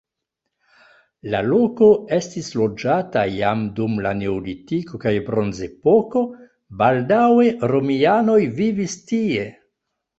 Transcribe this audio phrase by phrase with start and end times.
[1.33, 6.27] La loko estis loĝata jam dum la neolitiko kaj bronzepoko,
[6.83, 9.51] baldaŭe romianoj vivis tie.